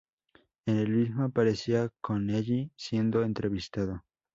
[0.65, 4.03] En el mismo aparecía Connelly siendo entrevistado.